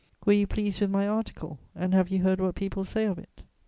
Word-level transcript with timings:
"Were 0.25 0.33
you 0.33 0.47
pleased 0.47 0.81
with 0.81 0.89
my 0.89 1.07
article, 1.07 1.59
and 1.75 1.93
have 1.93 2.09
you 2.09 2.23
heard 2.23 2.41
what 2.41 2.55
people 2.55 2.83
say 2.83 3.05
of 3.05 3.19
it?" 3.19 3.43